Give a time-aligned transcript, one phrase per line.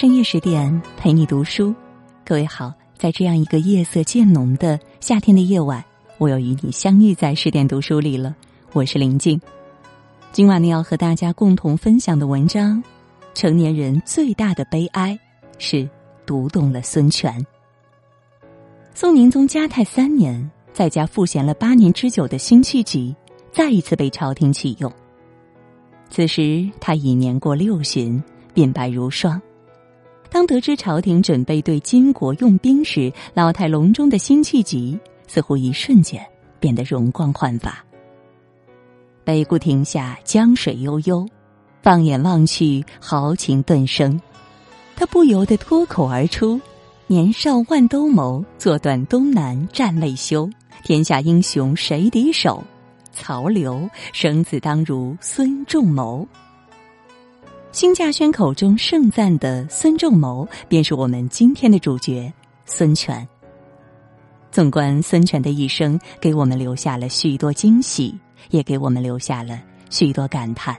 [0.00, 1.74] 深夜十点陪你读书，
[2.24, 5.84] 各位好，在这样一个夜色渐浓的夏天的夜晚，
[6.16, 8.34] 我又与你相遇在十点读书里了。
[8.72, 9.38] 我是林静，
[10.32, 12.82] 今晚呢要和大家共同分享的文章，
[13.34, 15.20] 成年人最大的悲哀
[15.58, 15.86] 是
[16.24, 17.46] 读懂了孙权。
[18.94, 23.14] 宋宁宗嘉泰三年，在家赋闲了八年之久的辛弃疾，
[23.52, 24.90] 再一次被朝廷启用。
[26.08, 28.18] 此时他已年过六旬，
[28.54, 29.38] 鬓白如霜。
[30.30, 36.24] 当得知朝廷准备对金国用兵时，老态龙钟的辛弃疾似乎一瞬间
[36.60, 37.84] 变得容光焕发。
[39.24, 41.26] 北固亭下，江水悠悠，
[41.82, 44.20] 放眼望去，豪情顿生。
[44.96, 46.60] 他不由得脱口而出
[47.08, 50.48] ：“年少万兜鍪，坐断东南战未休。
[50.84, 52.62] 天下英雄谁敌手？
[53.12, 53.88] 曹刘。
[54.12, 56.26] 生子当如孙仲谋。”
[57.72, 62.30] 辛稼轩口中盛赞的孙仲谋，便是我们今天的主角
[62.64, 63.26] 孙权。
[64.50, 68.12] 纵观孙权的一生，给我们留下了许多惊喜，
[68.50, 70.76] 也给我们留下了许多感叹。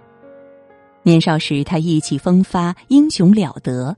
[1.01, 3.95] 年少时，他意气风发，英雄了得；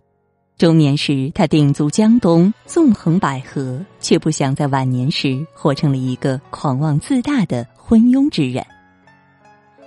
[0.60, 8.64] 中年时，他鼎足江东，纵横捭阖，却不想在晚年时活成了一个狂妄自大的昏庸之人。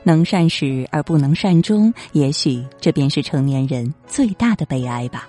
[0.06, 5.28] 能善始而不能善终，也许这便是成年人最大的悲哀吧。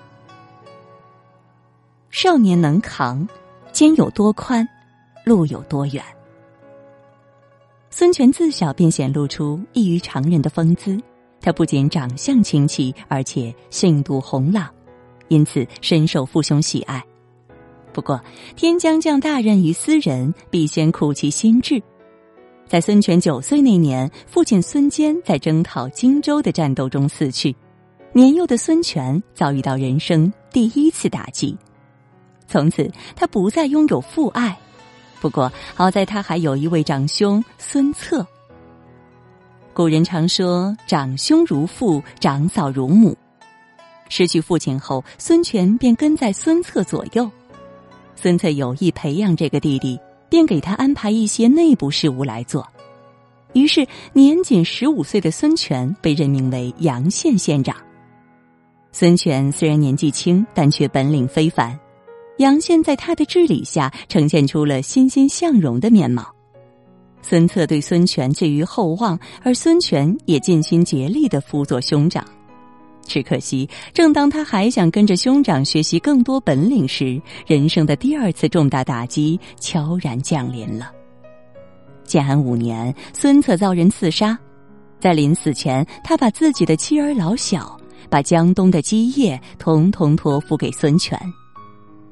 [2.11, 3.27] 少年能扛，
[3.71, 4.69] 肩有多宽，
[5.25, 6.03] 路有多远。
[7.89, 10.95] 孙权自小便显露出异于常人的风姿，
[11.41, 14.69] 他不仅长相清奇，而且性度宏朗，
[15.27, 17.03] 因此深受父兄喜爱。
[17.93, 18.21] 不过，
[18.55, 21.81] 天将降大任于斯人，必先苦其心志。
[22.67, 27.55] 在孙权九岁那年，父亲孙坚在征讨荆州的战斗中死去，
[28.11, 31.57] 年幼的孙权遭遇到人生第一次打击。
[32.45, 34.57] 从此，他不再拥有父爱。
[35.21, 38.27] 不过，好在他还有一位长兄孙策。
[39.73, 43.15] 古人常说“长兄如父，长嫂如母”。
[44.09, 47.29] 失去父亲后，孙权便跟在孙策左右。
[48.15, 49.99] 孙策有意培养这个弟弟。
[50.29, 52.67] 便给他安排一些内部事务来做，
[53.53, 57.75] 于是年仅十五岁的孙权被任命为阳县县长。
[58.91, 61.77] 孙权虽然年纪轻，但却本领非凡。
[62.37, 66.27] 阳县在他的治理下呈现出了欣欣向荣的面貌。
[67.23, 72.23] 孙策对孙权寄予厚望，而孙权也尽心竭力的辅佐兄长。
[73.07, 80.91] 只可惜，正当他还想跟着兄长学习更多本领时，人生的第二次重大打击悄然降临了。
[82.03, 84.37] 建安五年，孙策遭人刺杀，
[84.99, 87.79] 在临死前，他把自己的妻儿老小、
[88.09, 91.19] 把江东的基业统统托付给孙权。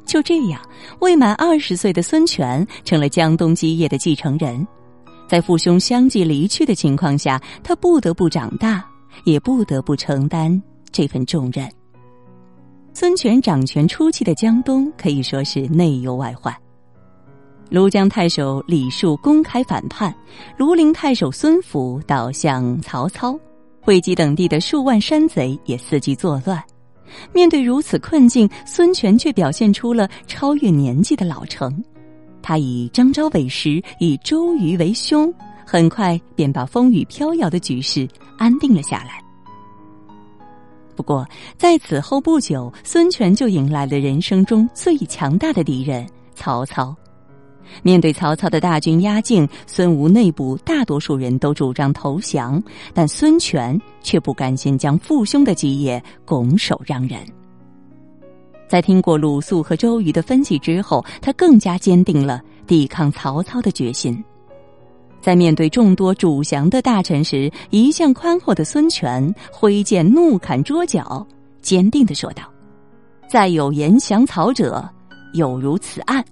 [0.05, 0.61] 就这样，
[0.99, 4.67] 未满二十岁的孙权成了江东基业的继承人。
[5.27, 8.85] 在父兄相继离去的情况下，他不得不长大，
[9.23, 10.61] 也不得不承担。
[10.95, 11.69] 这份重任，
[12.93, 16.55] 孙权掌权初期的江东可以说是内忧外患。
[17.69, 20.15] 庐江太守李树公开反叛，
[20.57, 23.37] 庐陵太守孙府倒向曹操，
[23.81, 26.63] 会稽等地的数万山贼也伺机作乱。
[27.33, 31.83] 面对如此困境，孙权却表现出了超越年纪的老成。
[32.41, 35.33] 他以张昭为师，以周瑜为兄，
[35.65, 38.07] 很快便把风雨飘摇的局势
[38.37, 39.24] 安定了下来。
[40.95, 46.95] 不过，在此后不久，孙权就迎来了人生中最强大的敌人曹操。
[47.81, 52.61] 面对曹操的大军压境，孙吴内部大多数人都主张投降，
[52.93, 57.19] 但孙权却不甘心将父兄的基业拱手让人。
[58.67, 64.23] 在听过鲁肃和周瑜的分析之后，他更加坚定了抵抗曹操的决心。
[65.25, 71.25] 在面对众多主降的大臣时，一向宽厚的孙权挥剑怒砍桌角，
[71.63, 72.43] 坚定的说道
[73.27, 74.87] ：“再有言降曹者，
[75.33, 76.23] 有如此案。”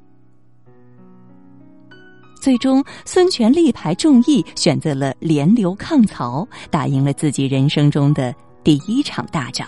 [2.40, 8.32] 最终，孙权力排众议，选择了联刘抗曹，打赢了自己人生中的
[8.64, 9.68] 第一场大仗。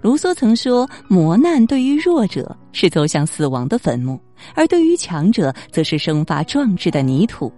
[0.00, 4.20] 卢梭曾说：“磨难对于弱者是走向死亡的坟墓，
[4.54, 7.52] 而对于强者，则是生发壮志的泥土。”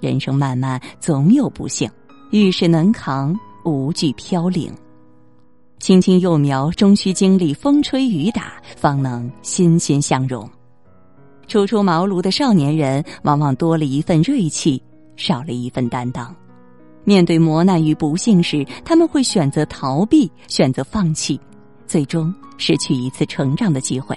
[0.00, 1.90] 人生漫漫，总有不幸。
[2.30, 4.72] 遇事能扛，无惧飘零。
[5.78, 10.48] 青青幼苗，终需经历风吹雨打，方能欣欣向荣。
[11.48, 14.80] 初出茅庐的少年人，往往多了一份锐气，
[15.16, 16.34] 少了一份担当。
[17.02, 21.40] 面对磨难与不幸时，他们会选择逃避，选择放弃。
[21.86, 24.16] 最终失去一次成长的机会。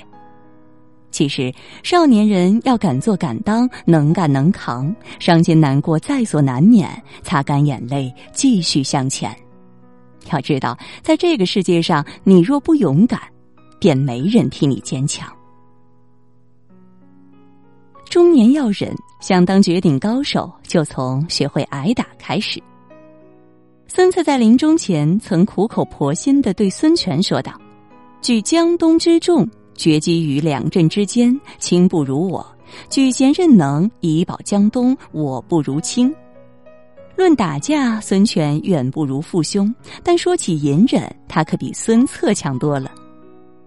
[1.14, 6.90] 其实，少年人要敢做敢当，能干能扛，伤心难过在所难免，
[7.22, 9.32] 擦干眼泪，继续向前。
[10.32, 13.22] 要知道，在这个世界上，你若不勇敢，
[13.80, 15.32] 便没人替你坚强。
[18.10, 22.60] 中年要忍，想当绝顶高手，就从学会挨打开始。
[23.88, 27.54] 孙策在临终前曾苦口婆心的对孙权说道
[28.20, 32.46] ：“举江东之众。”绝迹于两镇之间，卿不如我；
[32.90, 36.14] 举贤任能以保江东，我不如卿。
[37.16, 39.74] 论打架，孙权远不如父兄，
[40.04, 42.92] 但说起隐忍，他可比孙策强多了。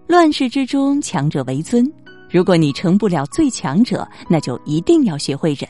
[0.05, 1.89] 乱世之中，强者为尊。
[2.29, 5.69] 如果你成不了最强者，那就一定要学会忍。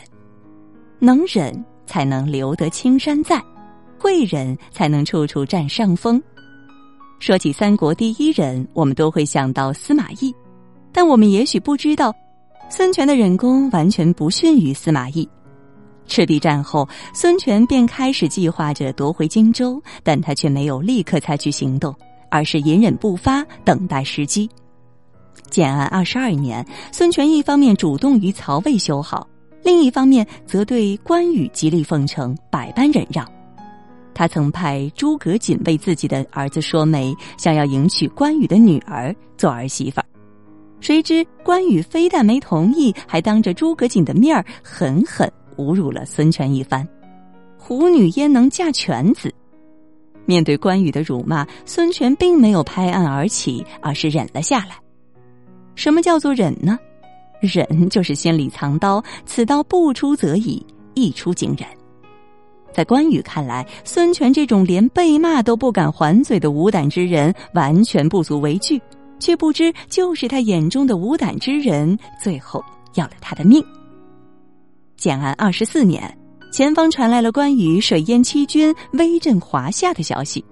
[1.00, 3.38] 能忍，才能留得青山在；
[4.00, 6.22] 会忍，才能处处占上风。
[7.20, 10.34] 说起三国第一人，我们都会想到司马懿，
[10.92, 12.14] 但我们也许不知道，
[12.70, 15.28] 孙权的忍功完全不逊于司马懿。
[16.06, 21.94] 赤壁战后，孙权便开始计划着夺回荆州，但他却没有立刻采取行动，
[22.30, 24.50] 而是隐忍不发，等待时机。
[25.50, 29.28] 建安二十二年，孙权一方面主动与曹魏修好，
[29.64, 33.28] 另一方面则对关羽极力奉承，百般忍让。
[34.18, 40.06] 他曾派诸葛瑾为自己的儿子说媒，想要迎娶关羽的女儿做儿媳妇儿。
[40.80, 46.88] 谁知关羽非但没同意，还当着诸葛瑾的面儿狠狠侮辱了孙权一番
[47.60, 49.32] ：“虎女焉能嫁犬子？”
[50.26, 54.72] 面对关羽的辱骂，孙权并没有拍案而起，而是忍了下来。
[55.76, 56.80] 什么叫做忍呢？
[57.40, 60.66] 忍就是心里藏刀，此刀不出则已，
[60.96, 61.68] 一出惊人。
[62.74, 68.80] 在关羽看来，孙权这种连被骂都不敢还嘴的无胆之人，完全不足为惧，
[69.20, 73.64] 却不知就是他眼中的无胆之人，最后要了他的命。
[74.96, 76.18] 建安二十四年，
[76.52, 80.44] 前方传来了关羽水淹七军、威震华夏的消息。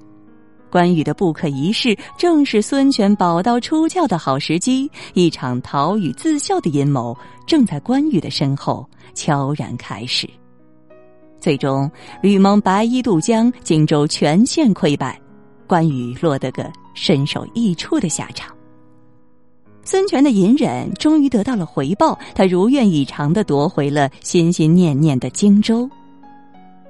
[0.72, 4.90] 关羽的不可一世，正是孙权宝刀出鞘的好时机。
[5.14, 7.16] 一场讨与自效的阴谋，
[7.48, 10.30] 正在关羽的身后悄然开始。
[11.40, 11.90] 最终，
[12.22, 15.20] 吕蒙白衣渡江，荆州全线溃败，
[15.68, 18.56] 关羽落得个身首异处的下场。
[19.84, 25.88] 孙权的隐忍终于得到了回报，他如愿以偿的夺回了心心念念的荆州。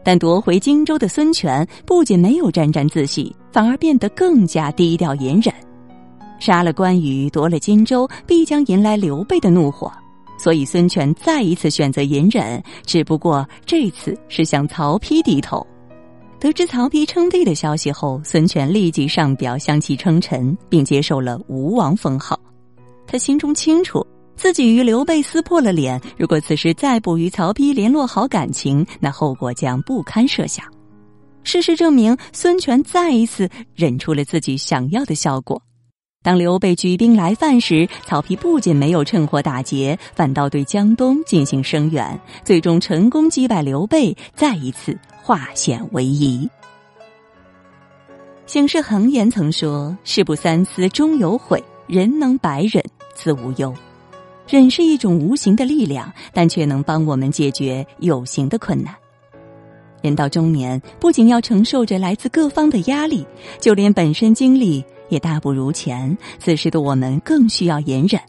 [0.01, 5.53] 但夺回荆州的孙权不仅没有沾沾自喜，反而变得更加低调隐忍。
[6.39, 9.91] 杀了关羽，夺了荆州，必将迎来刘备的怒火。
[10.37, 15.65] 所以，孙权再一次选择隐忍，只不过这次是向曹丕低头。
[16.39, 22.39] 得知曹丕称帝的消息后，孙权立即上表向其称臣，并接受了吴王封号。
[23.07, 24.05] 他心中清楚，
[24.35, 30.65] 自己与刘备撕破了脸，如果此时再不与曹丕联络好感情，那后果将不堪设想。
[31.43, 35.61] 事实证明，孙权再一次忍出了自己想要的效果。
[36.25, 46.49] 当刘备举兵来犯时，曹丕不仅没有趁火打劫，反倒对江东进行声援，最终成功击败刘备，再一次化险为夷。
[48.47, 53.71] 醒世恒言曾说：“事不三思终有悔，人能百忍自无忧。”
[54.49, 58.91] 忍是一种无形的力量，但却能帮我们解决有形的困难。
[60.01, 63.23] 人到中年，不仅要承受着来自各方的压力，
[63.59, 64.83] 就连本身精力。
[65.09, 68.19] 也大不如前，此时的我们更需要隐忍，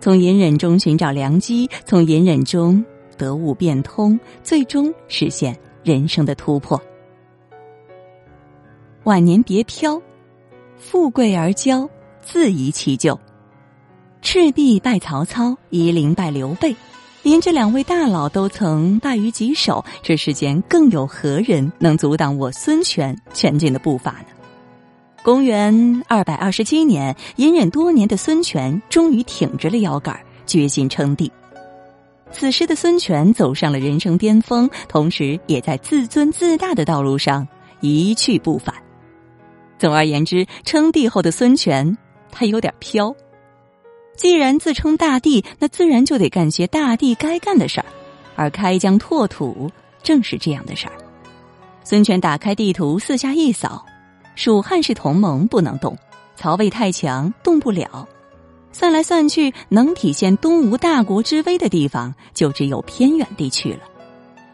[0.00, 2.84] 从隐忍中寻找良机，从隐忍中
[3.16, 6.80] 得悟变通，最终实现人生的突破。
[9.04, 10.00] 晚年别飘，
[10.76, 11.88] 富贵而骄，
[12.20, 13.18] 自遗其咎。
[14.20, 16.74] 赤壁败曹操，夷陵败刘备，
[17.22, 24.37] 连这两位大佬都曾败于己手，这世间更有何人能阻挡我孙权前进的步伐呢？
[25.22, 31.30] 公元二百二十七年，隐忍多年的孙权终于挺直了腰杆，决心称帝。
[32.30, 37.46] 此时的孙权走上了人生巅峰，同时也在自尊自大的道路上
[37.80, 38.74] 一去不返。
[39.78, 41.98] 总而言之，称帝后的孙权
[42.30, 43.14] 他有点飘。
[44.16, 47.86] 既然自称大帝，那自然就得干些大帝该干的事儿，
[48.34, 49.70] 而开疆拓土
[50.02, 50.92] 正是这样的事儿。
[51.84, 53.84] 孙权打开地图，四下一扫。
[54.38, 55.92] 蜀汉是同盟，不能动；
[56.36, 58.06] 曹魏太强，动不了。
[58.70, 63.80] 算来算去，能体现东吴大国之威的地方，就只有偏远地区了。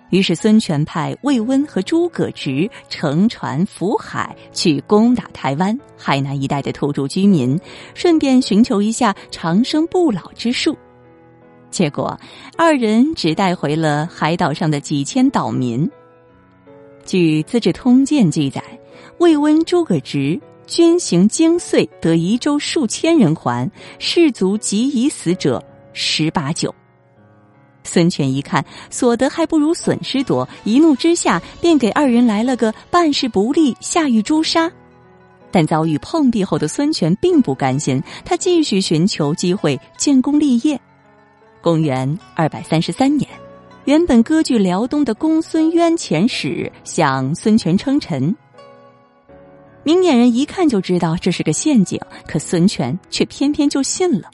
[0.09, 7.61] 于是孙权派魏温和诸葛直乘船浮海去攻打台湾、海南一带的土著居民，
[7.93, 10.75] 顺便寻求一下长生不老之术。
[11.71, 12.19] 结果，
[12.57, 15.87] 二人只带回了海岛上的几千岛民。
[17.05, 18.65] 据《资治通鉴》记载，
[19.19, 26.75] 魏温、诸葛直军行经岁，得夷州数千人还，士卒及已死者十八九。
[27.85, 34.71] 孙权一看所得还不如损失多，一怒之下便给二人来了个办事不力，下狱诛杀。
[35.51, 40.81] 但遭遇碰壁后的孙权并不甘心，他继续寻求机会建功立业。
[41.61, 43.29] 公元二百三十三年，
[43.85, 48.35] 原本割据辽东的公孙渊遣使向孙权称臣。
[49.85, 54.31] 明眼人一看就知道这是个陷阱，可孙权却偏偏就信了。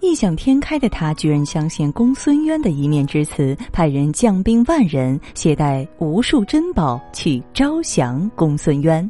[0.00, 9.08] 异想天开的他，居然相信公孙渊的一面之词，派人将兵万人，携带无数珍宝去招降公孙渊。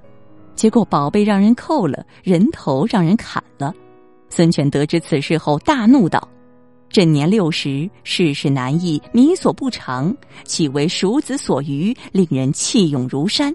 [0.54, 3.72] 结果宝贝让人扣了，人头让人砍了。
[4.28, 6.28] 孙权得知此事后，大怒道
[6.90, 10.14] ：“朕年六十，世事难易，民所不长，
[10.44, 13.54] 岂为蜀子所愚，令人气勇如山？”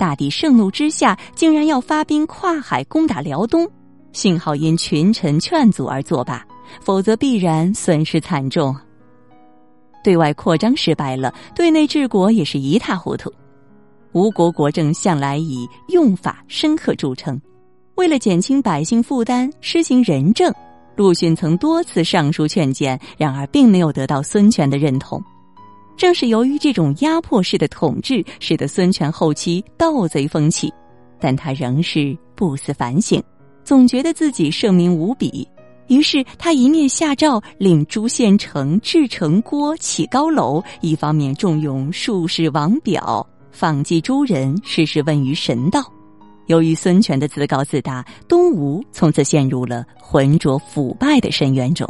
[0.00, 3.70] 大帝盛怒之下，竟然要发兵跨海攻打辽东。
[4.14, 6.42] 幸好因群臣劝阻而作罢，
[6.80, 8.74] 否则必然损失惨重。
[10.02, 13.30] 对外扩张失败了，对内治国也是一塌糊涂。
[14.12, 17.38] 吴国国政向来以用法深刻著称，
[17.96, 20.50] 为了减轻百姓负担，施行仁政，
[20.96, 25.22] 陆逊曾多次上书劝谏，然而并没有得到孙权的认同。
[26.00, 30.72] 正是由于这种压迫式的统治，使得孙权后期盗贼风起，
[31.20, 33.22] 但他仍是不思反省。
[33.62, 35.46] 总觉得自己圣明无比，
[35.88, 45.84] 于是他一面下诏令诸县城制城郭、起高楼，一方面重用术士王表，访祭诸人，事事问于神道。
[46.46, 51.86] 由于孙权的自高自大，东吴从此陷入了浑浊腐败的深渊中。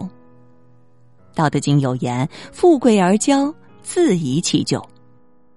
[1.37, 4.85] 《道德经》有言：“富贵而骄，自遗其咎。”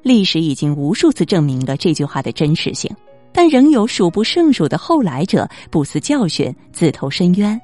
[0.02, 2.94] 历史已经无数次证明了这句话的真实性。
[3.36, 7.60] 但仍有数不胜数的后来者不思教训，自投深渊。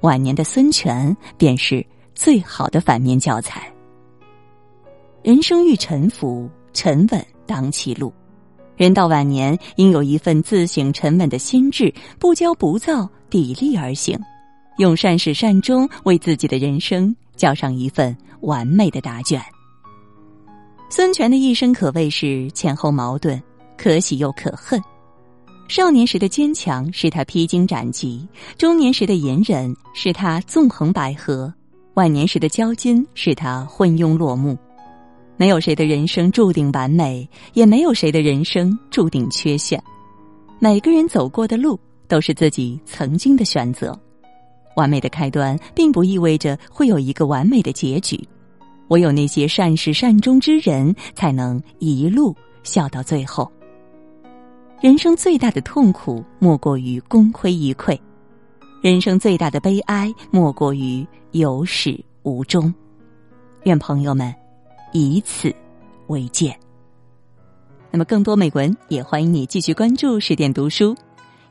[0.00, 1.84] 晚年的孙权便是
[2.14, 3.70] 最好的反面教材。
[5.22, 8.10] 人生欲沉浮，沉稳当其路。
[8.78, 14.18] 人到晚年，应有一份自省沉稳的心智，不骄不躁，砥砺而行，
[14.78, 19.38] 用善始善终为自己的人生交上一份完美的答卷。
[20.96, 23.42] 孙权的一生可谓是前后矛盾，
[23.76, 24.80] 可喜又可恨。
[25.66, 28.24] 少年时的坚强使他披荆斩棘，
[28.56, 31.52] 中年时的隐忍使他纵横捭阖，
[31.94, 34.56] 晚年时的骄矜使他昏庸落幕。
[35.36, 39.82] 没有谁的人生注定完美，也没有谁的人生注定缺陷。
[40.60, 43.98] 每个人走过的路都是自己曾经的选择。
[44.76, 48.16] 完美的开端并不意味着会有一个完美的结局。
[48.94, 52.32] 唯有那些善始善终之人，才能一路
[52.62, 53.50] 笑到最后。
[54.80, 57.98] 人生最大的痛苦莫过于功亏一篑，
[58.80, 62.72] 人生最大的悲哀莫过于有始无终。
[63.64, 64.32] 愿朋友们
[64.92, 65.52] 以此
[66.06, 66.56] 为鉴。
[67.90, 70.94] 那么，更多美文也欢迎你继续关注十点读书，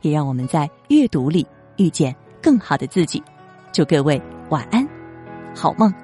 [0.00, 1.46] 也让我们在阅读里
[1.76, 3.22] 遇见更好的自己。
[3.70, 4.88] 祝各位晚安，
[5.54, 6.03] 好梦。